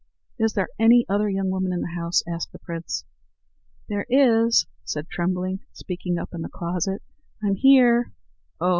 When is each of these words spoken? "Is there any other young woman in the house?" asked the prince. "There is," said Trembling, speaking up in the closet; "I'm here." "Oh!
"Is 0.39 0.53
there 0.53 0.69
any 0.79 1.05
other 1.07 1.29
young 1.29 1.51
woman 1.51 1.71
in 1.71 1.81
the 1.81 1.95
house?" 1.95 2.23
asked 2.27 2.51
the 2.51 2.57
prince. 2.57 3.05
"There 3.87 4.07
is," 4.09 4.65
said 4.83 5.07
Trembling, 5.09 5.59
speaking 5.73 6.17
up 6.17 6.33
in 6.33 6.41
the 6.41 6.49
closet; 6.49 7.03
"I'm 7.43 7.53
here." 7.53 8.11
"Oh! 8.59 8.69